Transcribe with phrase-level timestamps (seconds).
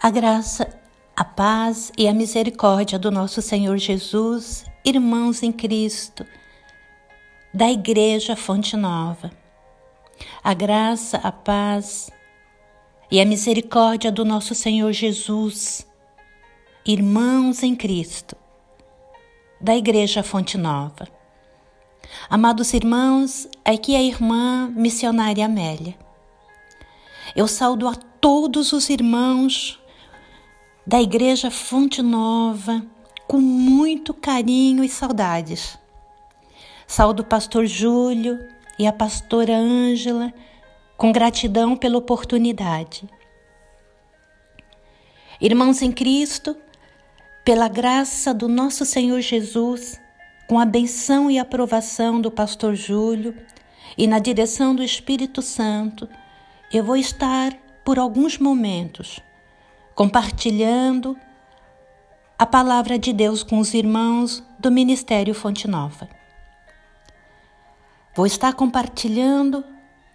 [0.00, 0.78] A graça,
[1.16, 6.24] a paz e a misericórdia do nosso Senhor Jesus, irmãos em Cristo,
[7.52, 9.32] da Igreja Fonte Nova.
[10.44, 12.10] A graça, a paz
[13.10, 15.86] e a misericórdia do nosso Senhor Jesus,
[16.84, 18.36] irmãos em Cristo,
[19.58, 21.08] da Igreja Fonte Nova.
[22.28, 25.96] Amados irmãos, aqui é a irmã missionária Amélia.
[27.34, 29.80] Eu saúdo a todos os irmãos
[30.86, 32.80] da Igreja Fonte Nova
[33.26, 35.76] com muito carinho e saudades.
[36.86, 38.38] Saúdo o pastor Júlio
[38.78, 40.32] e a pastora Ângela
[40.96, 43.04] com gratidão pela oportunidade.
[45.40, 46.56] Irmãos em Cristo,
[47.44, 50.00] pela graça do nosso Senhor Jesus,
[50.48, 53.34] com a benção e aprovação do pastor Júlio
[53.98, 56.08] e na direção do Espírito Santo,
[56.72, 57.52] eu vou estar
[57.84, 59.25] por alguns momentos
[59.96, 61.16] compartilhando
[62.38, 66.06] a palavra de Deus com os irmãos do Ministério Fonte Nova.
[68.14, 69.64] Vou estar compartilhando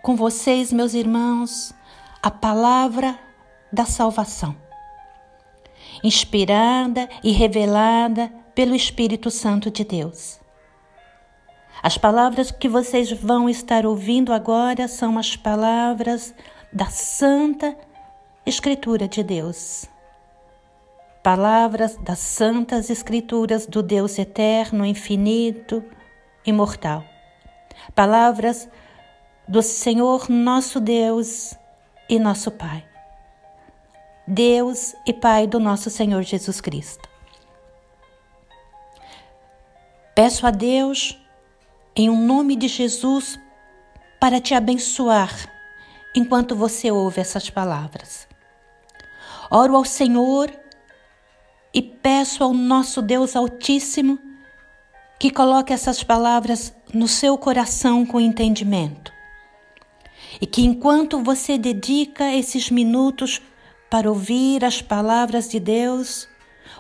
[0.03, 1.73] com vocês, meus irmãos,
[2.21, 3.17] a palavra
[3.73, 4.55] da salvação,
[6.03, 10.39] inspirada e revelada pelo Espírito Santo de Deus.
[11.81, 16.35] As palavras que vocês vão estar ouvindo agora são as palavras
[16.71, 17.75] da Santa
[18.43, 19.85] Escritura de Deus.
[21.21, 25.83] Palavras das Santas Escrituras do Deus eterno, infinito,
[26.43, 27.03] imortal.
[27.93, 28.67] Palavras
[29.47, 31.53] do Senhor nosso Deus
[32.09, 32.83] e nosso Pai.
[34.27, 37.07] Deus e Pai do nosso Senhor Jesus Cristo.
[40.15, 41.15] Peço a Deus,
[41.95, 43.39] em um nome de Jesus,
[44.19, 45.31] para te abençoar
[46.15, 48.30] enquanto você ouve essas palavras.
[49.53, 50.49] Oro ao Senhor
[51.73, 54.17] e peço ao nosso Deus Altíssimo
[55.19, 59.11] que coloque essas palavras no seu coração com entendimento.
[60.39, 63.41] E que enquanto você dedica esses minutos
[63.89, 66.29] para ouvir as palavras de Deus,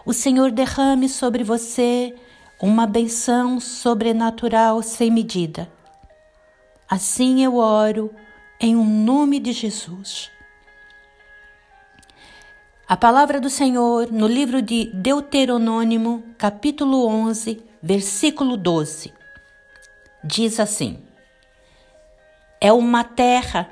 [0.05, 2.15] o Senhor derrame sobre você
[2.61, 5.69] uma benção sobrenatural sem medida.
[6.89, 8.15] Assim eu oro
[8.61, 10.31] em um nome de Jesus.
[12.91, 19.13] A palavra do Senhor no livro de Deuteronômio, capítulo 11, versículo 12,
[20.21, 20.99] diz assim:
[22.59, 23.69] É uma terra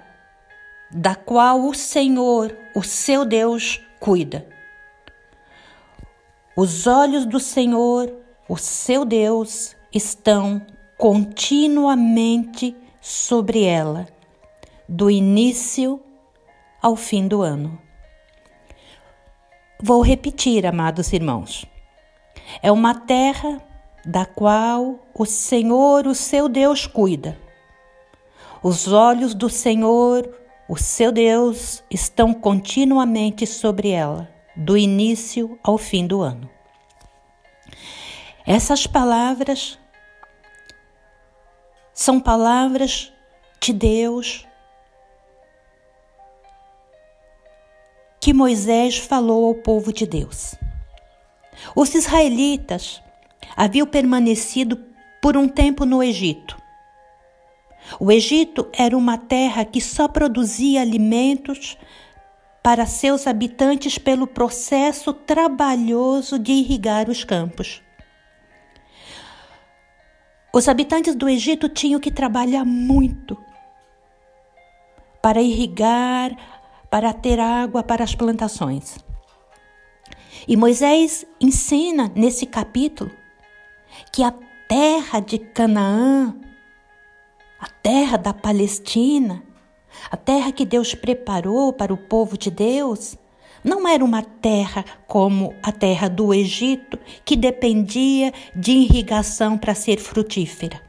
[0.89, 4.47] da qual o Senhor, o seu Deus, cuida.
[6.55, 8.09] Os olhos do Senhor,
[8.47, 10.65] o seu Deus, estão
[10.97, 14.07] continuamente sobre ela,
[14.87, 16.01] do início
[16.81, 17.88] ao fim do ano.
[19.81, 21.65] Vou repetir, amados irmãos.
[22.61, 23.61] É uma terra
[24.05, 27.39] da qual o Senhor, o seu Deus, cuida.
[28.61, 30.29] Os olhos do Senhor,
[30.67, 36.49] o seu Deus, estão continuamente sobre ela, do início ao fim do ano.
[38.45, 39.79] Essas palavras
[41.93, 43.13] são palavras
[43.61, 44.45] de Deus
[48.19, 50.55] que Moisés falou ao povo de Deus.
[51.75, 53.01] Os israelitas
[53.55, 54.77] haviam permanecido
[55.21, 56.57] por um tempo no Egito.
[57.99, 61.77] O Egito era uma terra que só produzia alimentos
[62.61, 67.81] para seus habitantes pelo processo trabalhoso de irrigar os campos.
[70.53, 73.37] Os habitantes do Egito tinham que trabalhar muito
[75.21, 76.58] para irrigar
[76.89, 78.97] para ter água para as plantações.
[80.47, 83.11] E Moisés ensina nesse capítulo
[84.11, 84.33] que a
[84.67, 86.35] terra de Canaã,
[87.59, 89.43] a terra da Palestina,
[90.09, 93.17] a terra que Deus preparou para o povo de Deus,
[93.63, 99.99] não era uma terra como a terra do Egito, que dependia de irrigação para ser
[99.99, 100.81] frutífera.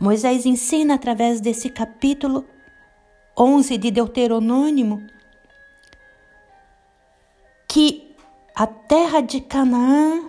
[0.00, 2.44] Moisés ensina através desse capítulo
[3.40, 5.02] 11 de Deuteronômio,
[7.66, 8.14] que
[8.54, 10.28] a terra de Canaã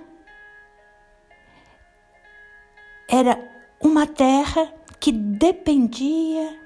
[3.10, 3.38] era
[3.82, 6.58] uma terra que dependia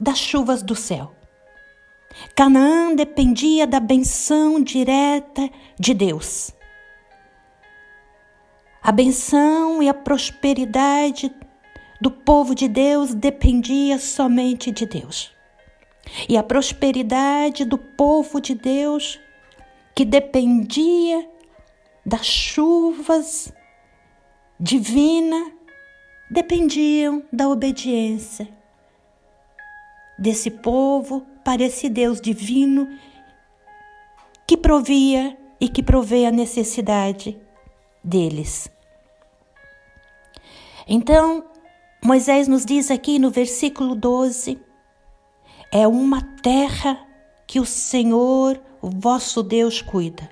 [0.00, 1.14] das chuvas do céu.
[2.34, 5.48] Canaã dependia da benção direta
[5.78, 6.52] de Deus.
[8.82, 11.32] A benção e a prosperidade
[12.02, 15.30] do povo de Deus dependia somente de Deus.
[16.28, 19.20] e a prosperidade do povo de Deus
[19.94, 21.30] que dependia
[22.04, 23.52] das chuvas
[24.58, 25.52] divina
[26.28, 28.48] dependiam da obediência
[30.18, 32.88] desse povo para esse Deus divino
[34.44, 37.40] que provia e que provê a necessidade
[38.02, 38.68] deles.
[40.88, 41.51] Então,
[42.04, 44.60] Moisés nos diz aqui no versículo 12:
[45.70, 46.98] é uma terra
[47.46, 50.28] que o Senhor, o vosso Deus, cuida.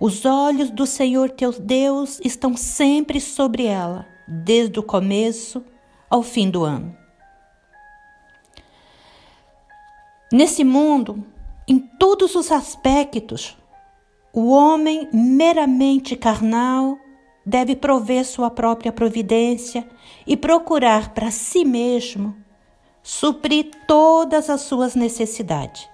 [0.00, 5.64] Os olhos do Senhor teu Deus estão sempre sobre ela, desde o começo
[6.08, 6.96] ao fim do ano.
[10.32, 11.24] Nesse mundo,
[11.68, 13.56] em todos os aspectos,
[14.32, 16.98] o homem meramente carnal
[17.50, 19.84] deve prover sua própria providência
[20.24, 22.36] e procurar para si mesmo
[23.02, 25.88] suprir todas as suas necessidades.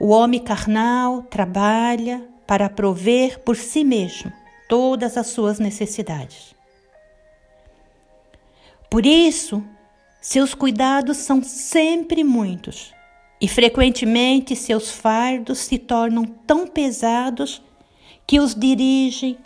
[0.00, 4.32] O homem carnal trabalha para prover por si mesmo
[4.66, 6.54] todas as suas necessidades.
[8.88, 9.62] Por isso,
[10.22, 12.94] seus cuidados são sempre muitos
[13.38, 17.60] e frequentemente seus fardos se tornam tão pesados
[18.26, 19.36] que os dirigem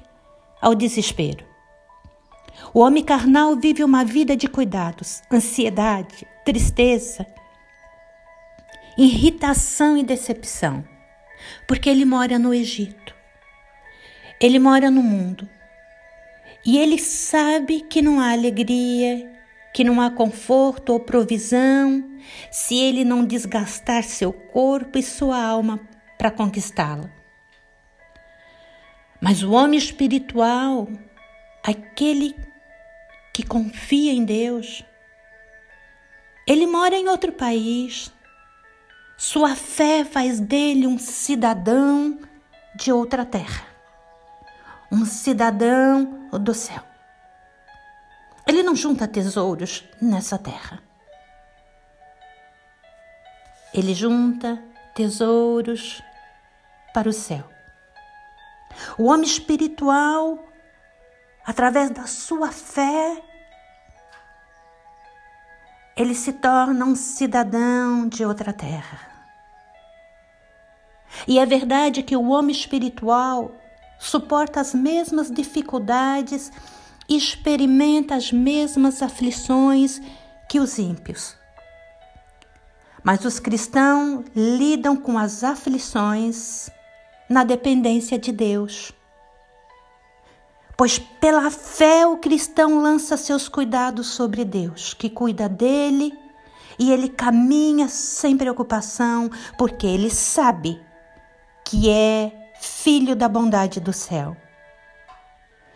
[0.60, 1.44] ao desespero.
[2.72, 7.26] O homem carnal vive uma vida de cuidados, ansiedade, tristeza,
[8.96, 10.84] irritação e decepção,
[11.66, 13.14] porque ele mora no Egito.
[14.40, 15.48] Ele mora no mundo.
[16.64, 19.32] E ele sabe que não há alegria,
[19.72, 22.04] que não há conforto ou provisão
[22.50, 25.78] se ele não desgastar seu corpo e sua alma
[26.18, 27.15] para conquistá-la.
[29.20, 30.88] Mas o homem espiritual,
[31.62, 32.36] aquele
[33.32, 34.84] que confia em Deus,
[36.46, 38.12] ele mora em outro país.
[39.16, 42.20] Sua fé faz dele um cidadão
[42.74, 43.66] de outra terra,
[44.92, 46.82] um cidadão do céu.
[48.46, 50.80] Ele não junta tesouros nessa terra.
[53.74, 54.62] Ele junta
[54.94, 56.00] tesouros
[56.94, 57.55] para o céu.
[58.99, 60.38] O homem espiritual,
[61.44, 63.23] através da sua fé,
[65.96, 69.00] ele se torna um cidadão de outra terra.
[71.26, 73.52] E é verdade que o homem espiritual
[73.99, 76.52] suporta as mesmas dificuldades
[77.08, 80.00] experimenta as mesmas aflições
[80.49, 81.37] que os ímpios.
[83.02, 86.69] Mas os cristãos lidam com as aflições
[87.28, 88.93] na dependência de Deus.
[90.76, 96.12] Pois pela fé o cristão lança seus cuidados sobre Deus, que cuida dele,
[96.78, 100.81] e ele caminha sem preocupação, porque ele sabe
[101.64, 104.37] que é filho da bondade do céu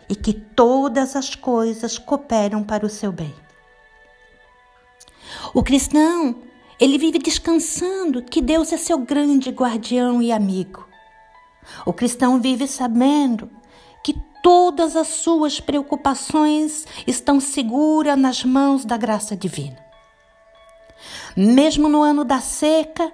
[0.07, 3.33] e que todas as coisas cooperam para o seu bem.
[5.53, 6.35] O cristão,
[6.79, 10.90] ele vive descansando que Deus é seu grande guardião e amigo.
[11.85, 13.49] O cristão vive sabendo
[14.03, 19.77] que todas as suas preocupações estão seguras nas mãos da graça divina.
[21.35, 23.11] Mesmo no ano da seca,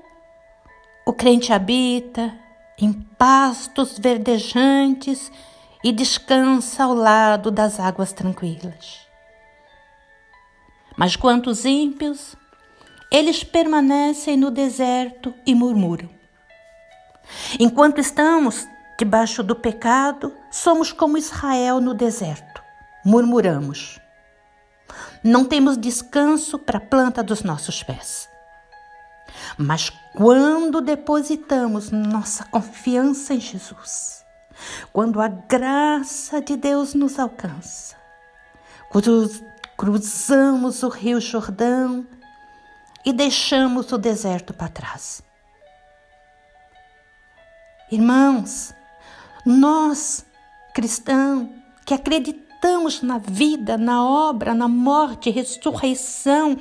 [1.06, 2.34] o crente habita
[2.78, 5.32] em pastos verdejantes
[5.84, 9.08] e descansa ao lado das águas tranquilas.
[10.98, 12.36] Mas quantos ímpios,
[13.12, 16.17] eles permanecem no deserto e murmuram.
[17.60, 18.68] Enquanto estamos
[18.98, 22.62] debaixo do pecado, somos como Israel no deserto,
[23.06, 24.00] murmuramos.
[25.24, 28.30] Não temos descanso para a planta dos nossos pés.
[29.58, 34.26] Mas quando depositamos nossa confiança em Jesus,
[34.92, 37.96] quando a graça de Deus nos alcança,
[38.90, 39.30] quando
[39.78, 42.06] cruzamos o Rio Jordão
[43.06, 45.27] e deixamos o deserto para trás.
[47.92, 48.74] Irmãos,
[49.46, 50.26] nós,
[50.74, 51.48] cristãos,
[51.86, 56.58] que acreditamos na vida, na obra, na morte, ressurreição,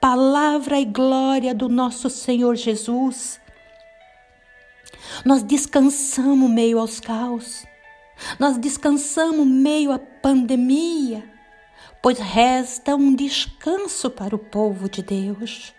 [0.00, 3.40] palavra e glória do nosso Senhor Jesus,
[5.24, 7.64] nós descansamos meio aos caos.
[8.38, 11.24] Nós descansamos meio à pandemia,
[12.00, 15.74] pois resta um descanso para o povo de Deus.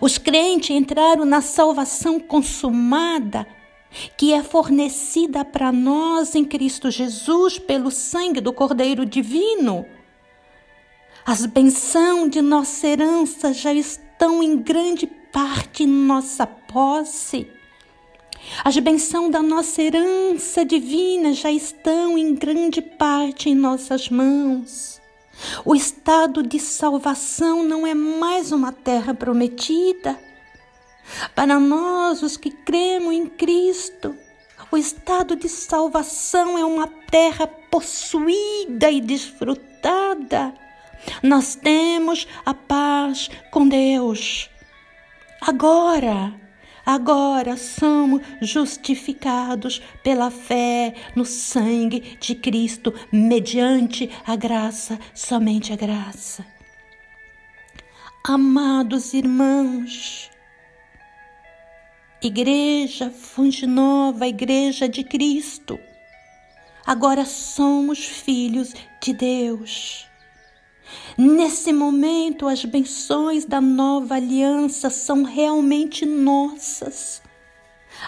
[0.00, 3.46] Os crentes entraram na salvação consumada,
[4.16, 9.86] que é fornecida para nós em Cristo Jesus pelo sangue do Cordeiro Divino.
[11.24, 17.48] As bênçãos de nossa herança já estão em grande parte em nossa posse.
[18.64, 25.00] As bênçãos da nossa herança divina já estão em grande parte em nossas mãos.
[25.64, 30.18] O estado de salvação não é mais uma terra prometida.
[31.34, 34.16] Para nós, os que cremos em Cristo,
[34.70, 40.52] o estado de salvação é uma terra possuída e desfrutada.
[41.22, 44.50] Nós temos a paz com Deus.
[45.40, 46.34] Agora,
[46.84, 56.44] agora somos justificados pela fé no sangue de Cristo, mediante a graça, somente a graça.
[58.24, 60.30] Amados irmãos,
[62.22, 65.78] Igreja Fonte Nova, Igreja de Cristo.
[66.86, 70.06] Agora somos filhos de Deus.
[71.18, 77.20] Nesse momento, as benções da nova aliança são realmente nossas.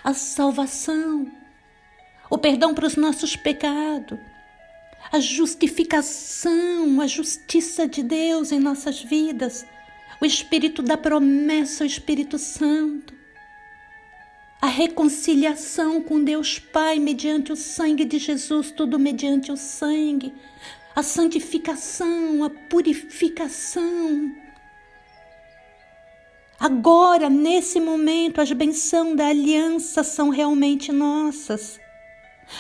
[0.03, 1.31] A salvação,
[2.31, 4.19] o perdão para os nossos pecados,
[5.13, 9.67] a justificação, a justiça de Deus em nossas vidas,
[10.19, 13.18] o Espírito da promessa, o Espírito Santo
[14.61, 20.35] a reconciliação com Deus Pai mediante o sangue de Jesus, tudo mediante o sangue,
[20.95, 24.33] a santificação, a purificação.
[26.59, 31.79] Agora, nesse momento, as bençãos da aliança são realmente nossas.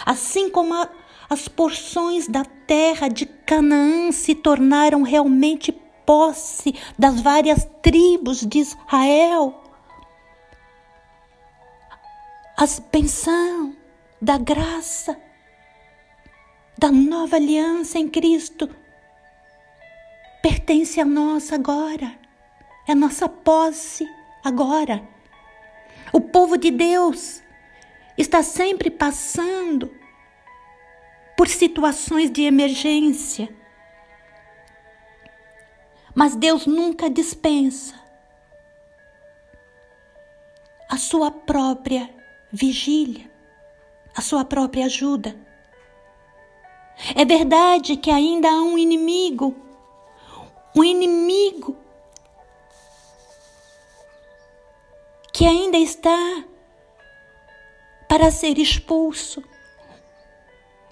[0.06, 0.88] Assim como a,
[1.28, 5.72] as porções da terra de Canaã se tornaram realmente
[6.06, 9.67] posse das várias tribos de Israel
[12.60, 13.76] as bênçãos
[14.20, 15.16] da graça,
[16.76, 18.68] da nova aliança em Cristo,
[20.42, 22.18] pertence a nós agora,
[22.84, 24.04] é nossa posse
[24.44, 25.08] agora.
[26.12, 27.40] O povo de Deus
[28.16, 29.94] está sempre passando
[31.36, 33.48] por situações de emergência,
[36.12, 37.94] mas Deus nunca dispensa
[40.90, 42.17] a sua própria
[42.52, 43.30] vigília,
[44.14, 45.36] a sua própria ajuda.
[47.14, 49.54] É verdade que ainda há um inimigo,
[50.74, 51.76] um inimigo
[55.32, 56.44] que ainda está
[58.08, 59.42] para ser expulso.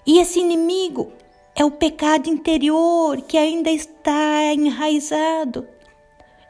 [0.05, 1.11] E esse inimigo
[1.53, 5.67] é o pecado interior que ainda está enraizado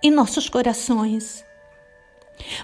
[0.03, 1.46] em nossos corações.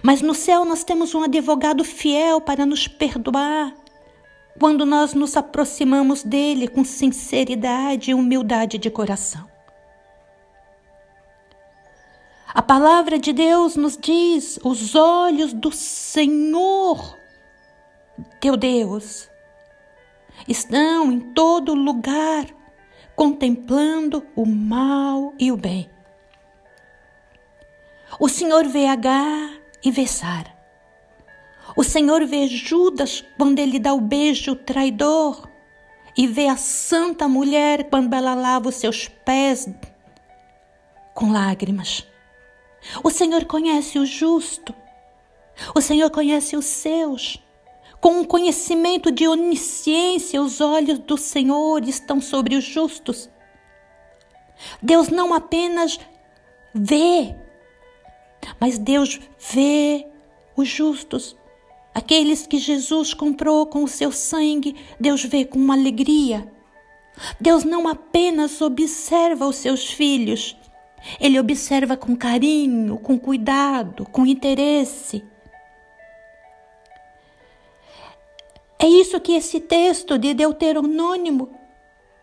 [0.01, 3.73] Mas no céu nós temos um advogado fiel para nos perdoar
[4.59, 9.51] quando nós nos aproximamos dele com sinceridade e humildade de coração.
[12.53, 17.17] A palavra de Deus nos diz: os olhos do Senhor,
[18.39, 19.27] teu Deus,
[20.47, 22.45] estão em todo lugar,
[23.15, 25.89] contemplando o mal e o bem.
[28.19, 30.53] O Senhor vê Agar, e Sara.
[31.75, 35.49] O Senhor vê Judas quando ele dá o beijo traidor
[36.15, 39.67] e vê a santa mulher quando ela lava os seus pés
[41.13, 42.05] com lágrimas.
[43.03, 44.73] O Senhor conhece o justo.
[45.73, 47.41] O Senhor conhece os seus.
[47.99, 53.29] Com um conhecimento de onisciência, os olhos do Senhor estão sobre os justos.
[54.81, 55.99] Deus não apenas
[56.73, 57.35] vê
[58.59, 60.05] mas Deus vê
[60.55, 61.35] os justos,
[61.93, 66.51] aqueles que Jesus comprou com o seu sangue, Deus vê com uma alegria.
[67.39, 70.57] Deus não apenas observa os seus filhos,
[71.19, 75.23] ele observa com carinho, com cuidado, com interesse.
[78.79, 81.49] É isso que esse texto de Deuteronômio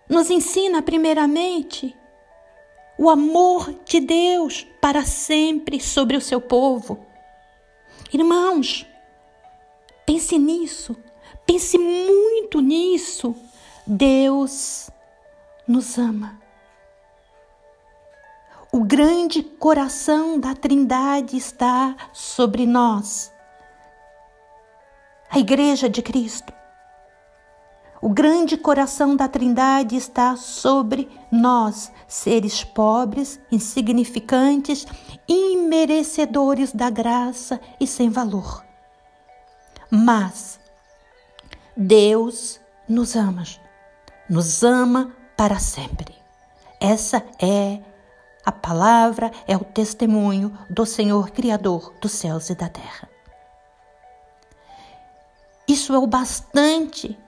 [0.08, 1.96] nos ensina, primeiramente
[3.00, 7.00] o amor de Deus para sempre sobre o seu povo.
[8.12, 8.86] Irmãos,
[10.04, 10.94] pense nisso,
[11.46, 13.34] pense muito nisso.
[13.86, 14.90] Deus
[15.66, 16.38] nos ama.
[18.70, 23.32] O grande coração da Trindade está sobre nós.
[25.30, 26.59] A Igreja de Cristo.
[28.02, 34.86] O grande coração da Trindade está sobre nós, seres pobres, insignificantes,
[35.28, 38.64] imerecedores da graça e sem valor.
[39.90, 40.58] Mas
[41.76, 43.44] Deus nos ama,
[44.28, 46.14] nos ama para sempre.
[46.80, 47.82] Essa é
[48.44, 53.08] a palavra é o testemunho do Senhor Criador dos céus e da terra.
[55.68, 57.18] Isso é o bastante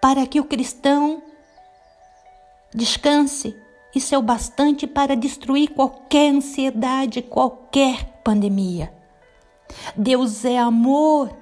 [0.00, 1.22] para que o cristão
[2.74, 3.56] descanse.
[3.94, 8.92] Isso é o bastante para destruir qualquer ansiedade, qualquer pandemia.
[9.96, 11.34] Deus é amor.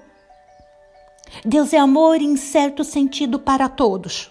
[1.45, 4.31] Deus é amor em certo sentido para todos,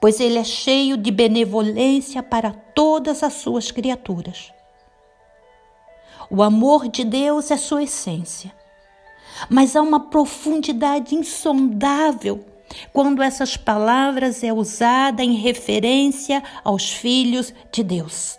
[0.00, 4.52] pois Ele é cheio de benevolência para todas as suas criaturas.
[6.30, 8.54] O amor de Deus é sua essência,
[9.50, 12.44] mas há uma profundidade insondável
[12.92, 18.38] quando essas palavras é usada em referência aos filhos de Deus.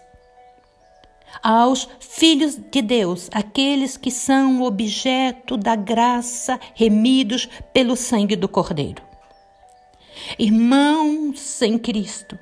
[1.44, 9.03] Aos filhos de Deus, aqueles que são objeto da graça, remidos pelo sangue do Cordeiro.
[10.39, 12.38] Irmãos em Cristo,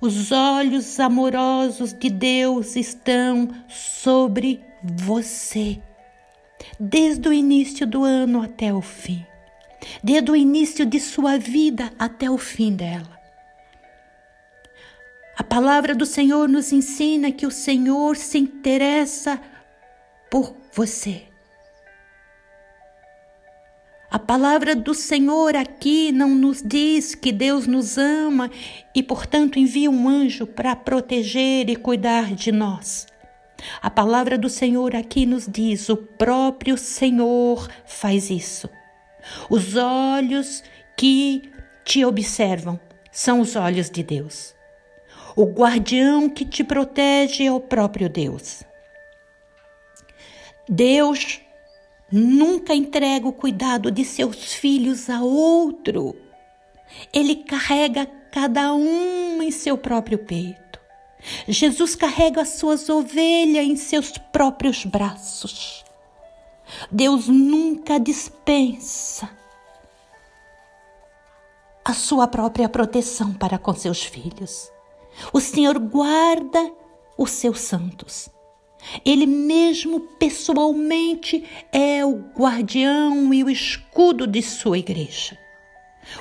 [0.00, 5.80] os olhos amorosos de Deus estão sobre você,
[6.78, 9.24] desde o início do ano até o fim
[10.02, 13.18] desde o início de sua vida até o fim dela.
[15.36, 19.40] A palavra do Senhor nos ensina que o Senhor se interessa
[20.30, 21.22] por você.
[24.10, 28.50] A palavra do Senhor aqui não nos diz que Deus nos ama
[28.94, 33.06] e, portanto, envia um anjo para proteger e cuidar de nós.
[33.80, 38.68] A palavra do Senhor aqui nos diz: o próprio Senhor faz isso.
[39.48, 40.62] Os olhos
[40.96, 41.50] que
[41.84, 42.78] te observam
[43.10, 44.54] são os olhos de Deus.
[45.36, 48.62] O guardião que te protege é o próprio Deus.
[50.68, 51.40] Deus
[52.10, 56.16] nunca entrega o cuidado de seus filhos a outro.
[57.12, 60.78] Ele carrega cada um em seu próprio peito.
[61.46, 65.84] Jesus carrega as suas ovelhas em seus próprios braços.
[66.90, 69.30] Deus nunca dispensa
[71.84, 74.70] a sua própria proteção para com seus filhos.
[75.32, 76.72] O Senhor guarda
[77.18, 78.30] os seus santos.
[79.04, 85.38] Ele mesmo pessoalmente é o guardião e o escudo de sua igreja.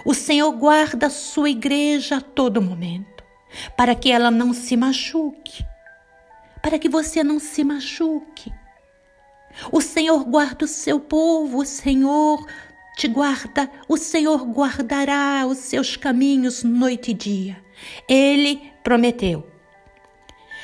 [0.04, 3.24] O Senhor guarda a sua igreja a todo momento,
[3.78, 5.64] para que ela não se machuque,
[6.62, 8.52] para que você não se machuque.
[9.72, 12.46] O Senhor guarda o seu povo, o Senhor
[12.98, 17.64] te guarda, o Senhor guardará os seus caminhos noite e dia.
[18.08, 19.48] Ele prometeu.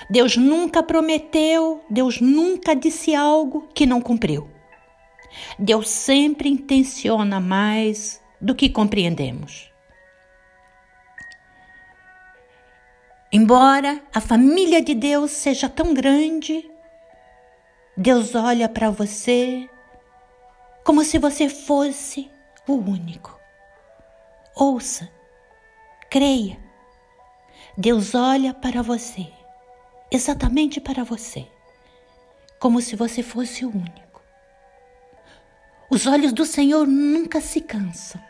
[0.10, 4.50] Deus nunca prometeu, Deus nunca disse algo que não cumpriu.
[5.58, 9.72] Deus sempre intenciona mais do que compreendemos.
[13.32, 16.70] Embora a família de Deus seja tão grande,
[17.98, 19.70] Deus olha para você
[20.84, 22.30] como se você fosse
[22.68, 23.40] o único.
[24.54, 25.10] Ouça,
[26.10, 26.60] creia.
[27.78, 29.32] Deus olha para você,
[30.12, 31.48] exatamente para você,
[32.60, 34.22] como se você fosse o único.
[35.90, 38.22] Os olhos do Senhor nunca se cansam.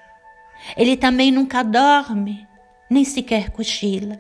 [0.78, 2.48] Ele também nunca dorme,
[2.88, 4.20] nem sequer cochila.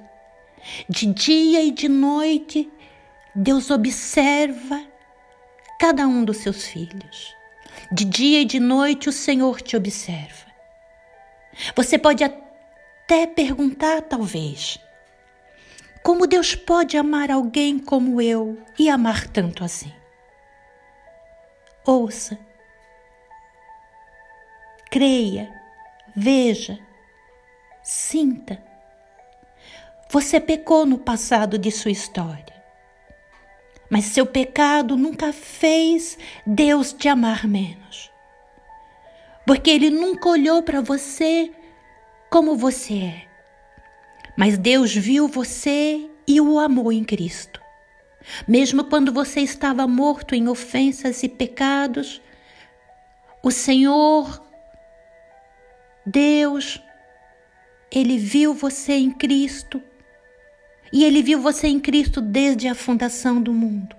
[0.90, 2.68] De dia e de noite,
[3.36, 4.95] Deus observa
[5.80, 7.36] cada um dos seus filhos.
[7.92, 10.46] De dia e de noite o Senhor te observa.
[11.76, 14.80] Você pode até perguntar, talvez,
[16.04, 19.94] como Deus pode amar alguém como eu e amar tanto assim?
[21.86, 22.38] Ouça,
[24.90, 25.54] creia,
[26.16, 26.80] veja,
[27.84, 28.62] sinta.
[30.10, 32.55] Você pecou no passado de sua história.
[33.90, 38.12] Mas seu pecado nunca fez Deus te amar menos.
[39.46, 41.52] Porque Ele nunca olhou para você
[42.30, 43.28] como você é.
[44.36, 47.62] Mas Deus viu você e o amou em Cristo.
[48.48, 52.22] Mesmo quando você estava morto em ofensas e pecados,
[53.44, 54.44] o Senhor,
[56.04, 56.82] Deus,
[57.92, 59.82] Ele viu você em Cristo
[60.96, 63.94] e ele viu você em Cristo desde a fundação do mundo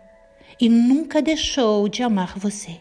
[0.59, 2.80] e nunca deixou de amar você.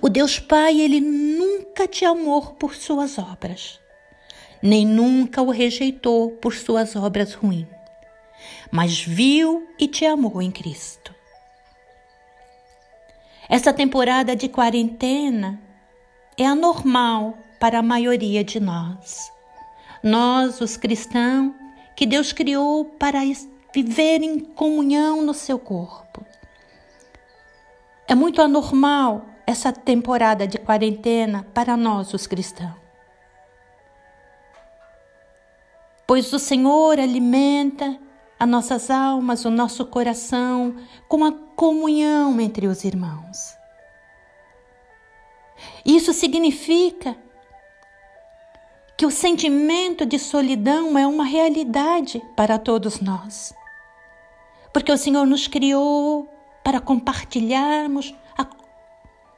[0.00, 3.78] O Deus Pai, ele nunca te amou por suas obras,
[4.62, 7.68] nem nunca o rejeitou por suas obras ruins,
[8.70, 11.14] mas viu e te amou em Cristo.
[13.46, 15.60] Essa temporada de quarentena
[16.38, 19.30] é anormal para a maioria de nós.
[20.02, 21.65] Nós, os cristãos,
[21.96, 23.20] que Deus criou para
[23.74, 26.24] viver em comunhão no seu corpo.
[28.06, 32.74] É muito anormal essa temporada de quarentena para nós, os cristãos.
[36.06, 37.98] Pois o Senhor alimenta
[38.38, 40.76] as nossas almas, o nosso coração
[41.08, 43.56] com a comunhão entre os irmãos.
[45.84, 47.16] Isso significa
[48.96, 53.54] que o sentimento de solidão é uma realidade para todos nós.
[54.72, 56.28] Porque o Senhor nos criou
[56.64, 58.46] para compartilharmos a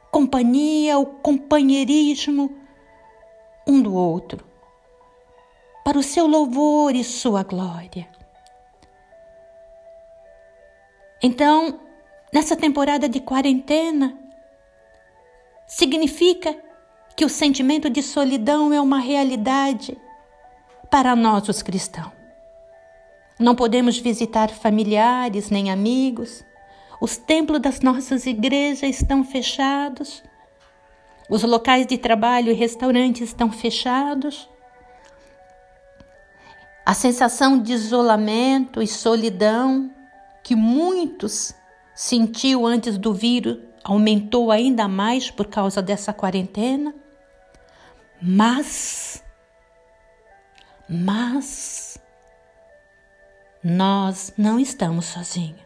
[0.09, 2.55] companhia, o companheirismo
[3.67, 4.43] um do outro,
[5.83, 8.09] para o seu louvor e sua glória.
[11.21, 11.79] Então,
[12.33, 14.17] nessa temporada de quarentena,
[15.67, 16.57] significa
[17.19, 19.97] que o sentimento de solidão é uma realidade
[20.89, 22.13] para nós, os cristãos.
[23.37, 26.45] Não podemos visitar familiares nem amigos,
[27.01, 30.23] os templos das nossas igrejas estão fechados,
[31.29, 34.49] os locais de trabalho e restaurantes estão fechados.
[36.85, 39.91] A sensação de isolamento e solidão
[40.41, 41.53] que muitos
[41.93, 46.95] sentiu antes do vírus aumentou ainda mais por causa dessa quarentena.
[48.21, 49.23] Mas,
[50.89, 51.97] mas,
[53.63, 55.61] nós não estamos sozinhos.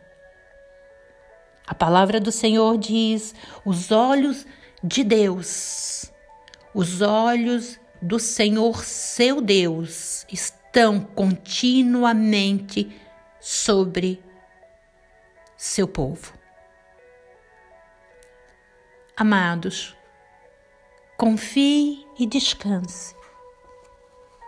[1.66, 3.34] A palavra do Senhor diz:
[3.66, 4.46] os olhos
[4.84, 6.12] de Deus,
[6.74, 12.96] os olhos do Senhor seu Deus estão continuamente
[13.40, 14.22] sobre
[15.58, 16.34] seu povo.
[19.16, 19.96] Amados,
[21.16, 23.16] confie e descanse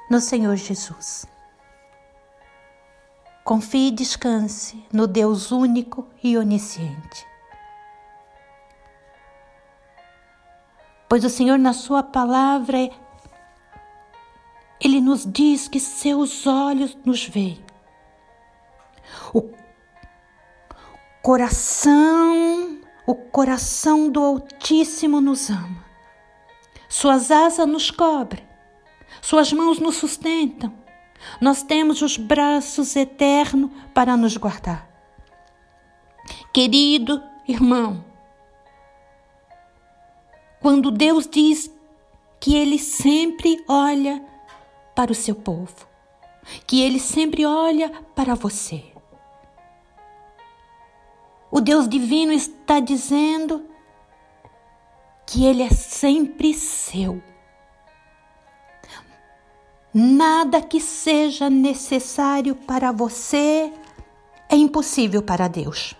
[0.10, 1.26] no Senhor Jesus.
[3.44, 7.28] Confie e descanse no Deus único e onisciente.
[11.08, 12.90] Pois o Senhor, na Sua palavra,
[14.80, 17.64] Ele nos diz que seus olhos nos veem.
[19.32, 19.48] O
[21.22, 25.85] coração, o coração do Altíssimo nos ama.
[26.98, 28.42] Suas asas nos cobrem,
[29.22, 30.74] suas mãos nos sustentam.
[31.42, 34.90] Nós temos os braços eternos para nos guardar.
[36.54, 38.06] Querido irmão,
[40.62, 41.70] quando Deus diz
[42.40, 44.24] que Ele sempre olha
[44.96, 45.86] para o seu povo,
[46.66, 48.86] que Ele sempre olha para você,
[51.52, 53.75] o Deus divino está dizendo
[55.26, 57.22] que Ele é sempre seu.
[59.94, 63.72] Nada que seja necessário para você
[64.50, 65.96] é impossível para Deus.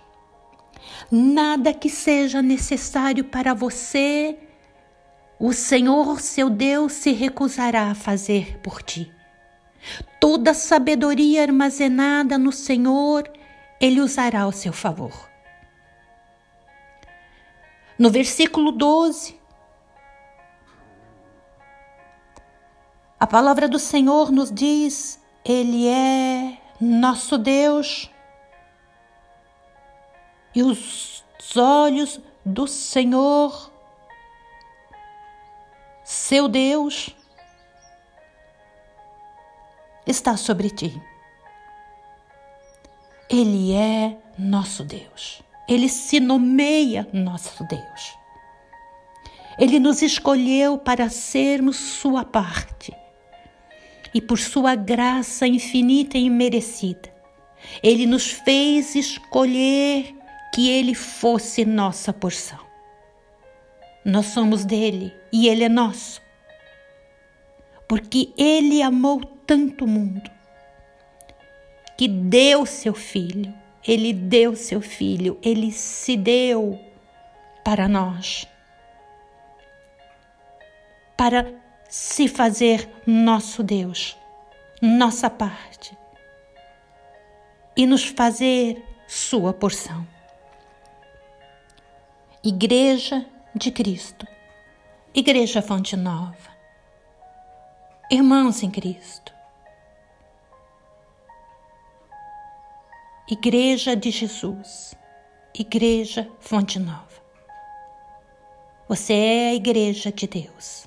[1.10, 4.38] Nada que seja necessário para você,
[5.38, 9.10] o Senhor, seu Deus, se recusará a fazer por ti.
[10.20, 13.30] Toda sabedoria armazenada no Senhor,
[13.80, 15.35] Ele usará ao seu favor.
[17.98, 19.40] No versículo 12,
[23.18, 28.10] a palavra do Senhor nos diz: Ele é nosso Deus
[30.54, 31.24] e os
[31.56, 33.72] olhos do Senhor,
[36.04, 37.16] seu Deus,
[40.06, 41.02] está sobre ti.
[43.28, 45.45] Ele é nosso Deus.
[45.68, 48.16] Ele se nomeia nosso Deus.
[49.58, 52.92] Ele nos escolheu para sermos sua parte.
[54.14, 57.12] E por sua graça infinita e imerecida,
[57.82, 60.14] ele nos fez escolher
[60.54, 62.64] que ele fosse nossa porção.
[64.04, 66.22] Nós somos dele e ele é nosso.
[67.88, 70.30] Porque ele amou tanto o mundo
[71.96, 73.52] que deu seu filho
[73.86, 76.80] ele deu seu filho, ele se deu
[77.64, 78.46] para nós,
[81.16, 81.54] para
[81.88, 84.16] se fazer nosso Deus,
[84.82, 85.96] nossa parte.
[87.76, 90.06] E nos fazer sua porção.
[92.42, 94.26] Igreja de Cristo,
[95.14, 96.56] Igreja Fonte Nova,
[98.10, 99.35] irmãos em Cristo,
[103.28, 104.96] Igreja de Jesus,
[105.52, 107.02] Igreja Fonte Nova.
[108.88, 110.86] Você é a Igreja de Deus.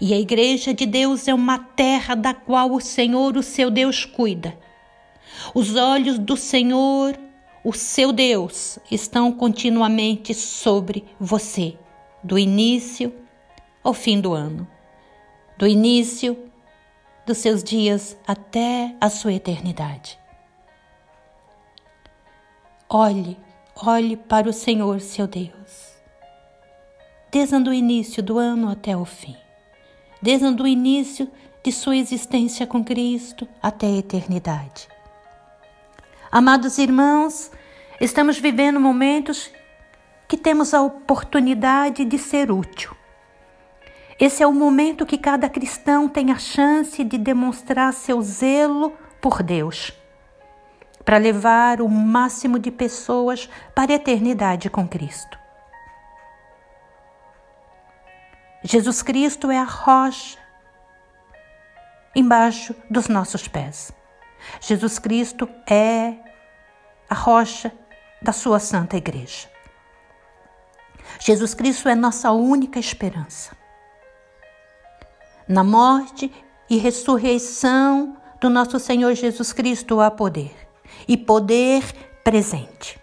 [0.00, 4.06] E a Igreja de Deus é uma terra da qual o Senhor, o seu Deus,
[4.06, 4.58] cuida
[5.54, 7.14] Os olhos do Senhor,
[7.62, 11.76] o seu Deus, estão continuamente sobre você,
[12.24, 13.14] do início
[13.84, 14.66] ao fim do ano,
[15.58, 16.34] do início
[17.26, 20.18] dos seus dias até a sua eternidade.
[22.90, 23.36] Olhe,
[23.76, 25.92] olhe para o Senhor, seu Deus.
[27.30, 29.36] Desde o início do ano até o fim,
[30.22, 31.30] desde o início
[31.62, 34.88] de sua existência com Cristo até a eternidade.
[36.32, 37.50] Amados irmãos,
[38.00, 39.50] estamos vivendo momentos
[40.26, 42.96] que temos a oportunidade de ser útil.
[44.18, 49.42] Esse é o momento que cada cristão tem a chance de demonstrar seu zelo por
[49.42, 49.92] Deus,
[51.08, 55.38] para levar o máximo de pessoas para a eternidade com Cristo.
[58.62, 60.38] Jesus Cristo é a rocha
[62.14, 63.90] embaixo dos nossos pés.
[64.60, 66.12] Jesus Cristo é
[67.08, 67.72] a rocha
[68.20, 69.48] da sua santa igreja.
[71.20, 73.56] Jesus Cristo é nossa única esperança.
[75.48, 76.30] Na morte
[76.68, 80.67] e ressurreição do nosso Senhor Jesus Cristo há poder,
[81.06, 81.82] e poder
[82.24, 83.00] presente,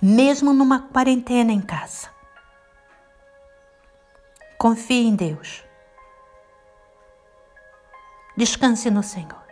[0.00, 2.08] mesmo numa quarentena em casa.
[4.58, 5.64] Confie em Deus.
[8.36, 9.44] Descanse no Senhor.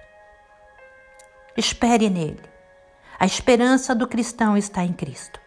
[1.56, 2.42] Espere nele.
[3.18, 5.40] A esperança do cristão está em Cristo.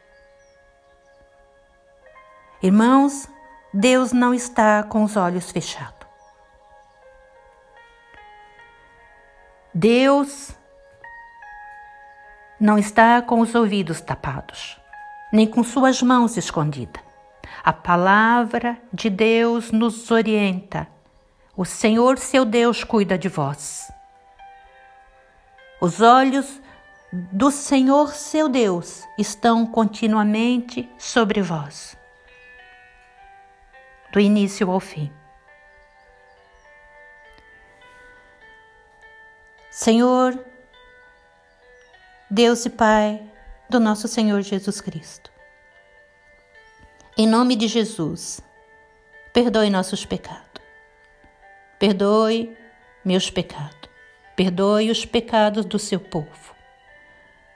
[2.61, 3.27] Irmãos,
[3.73, 6.07] Deus não está com os olhos fechados.
[9.73, 10.56] Deus
[12.59, 14.79] não está com os ouvidos tapados,
[15.31, 17.03] nem com suas mãos escondidas.
[17.63, 20.87] A palavra de Deus nos orienta.
[21.55, 23.91] O Senhor, seu Deus, cuida de vós.
[25.81, 26.61] Os olhos
[27.11, 31.97] do Senhor, seu Deus, estão continuamente sobre vós,
[34.11, 35.11] do início ao fim.
[39.69, 40.46] Senhor,
[42.29, 43.21] Deus e Pai
[43.69, 45.31] do nosso Senhor Jesus Cristo.
[47.17, 48.41] Em nome de Jesus,
[49.33, 50.61] perdoe nossos pecados.
[51.79, 52.57] Perdoe
[53.03, 53.89] meus pecados.
[54.35, 56.55] Perdoe os pecados do seu povo.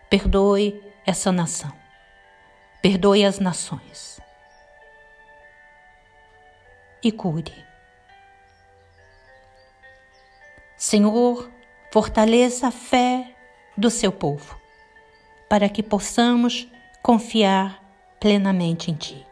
[0.09, 1.73] Perdoe essa nação.
[2.81, 4.19] Perdoe as nações.
[7.03, 7.65] E cure.
[10.77, 11.51] Senhor,
[11.91, 13.35] Fortaleça a fé
[13.77, 14.57] do seu povo,
[15.51, 16.65] para que possamos
[17.03, 17.83] confiar
[18.21, 19.27] plenamente em Ti.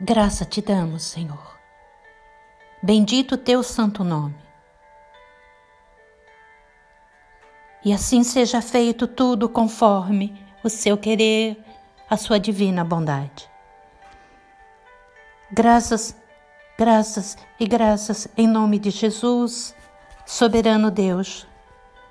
[0.00, 1.58] Graça te damos, Senhor.
[2.82, 4.38] Bendito teu santo nome.
[7.84, 11.62] E assim seja feito tudo conforme o seu querer,
[12.08, 13.50] a sua divina bondade.
[15.52, 16.16] Graças,
[16.78, 19.76] graças e graças em nome de Jesus
[20.24, 21.46] soberano Deus,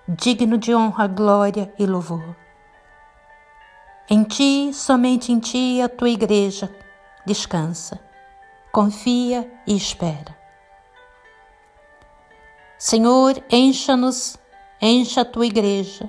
[0.08, 2.36] digno de honra, glória e louvor.
[4.08, 6.70] Em ti, somente em ti, a tua igreja
[7.26, 8.00] descansa,
[8.72, 10.38] confia e espera.
[12.78, 14.38] Senhor, encha-nos,
[14.80, 16.08] encha a tua igreja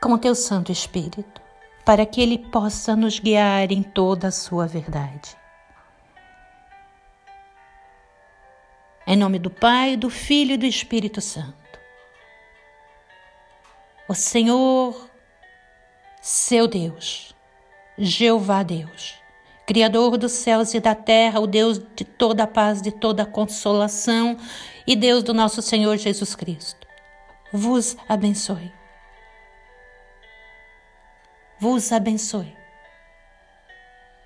[0.00, 1.42] com o teu Santo Espírito,
[1.84, 5.36] para que ele possa nos guiar em toda a sua verdade.
[9.06, 11.63] Em nome do Pai, do Filho e do Espírito Santo.
[14.08, 15.08] O Senhor,
[16.20, 17.34] seu Deus,
[17.96, 19.14] Jeová Deus,
[19.66, 23.26] Criador dos céus e da terra, o Deus de toda a paz, de toda a
[23.26, 24.36] consolação
[24.86, 26.86] e Deus do nosso Senhor Jesus Cristo,
[27.52, 28.72] vos abençoe.
[31.58, 32.54] Vos abençoe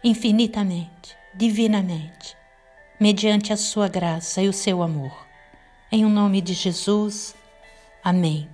[0.03, 2.39] infinitamente, divinamente
[2.99, 5.27] mediante a sua graça e o seu amor.
[5.91, 7.35] Em o nome de Jesus.
[8.03, 8.49] Amém.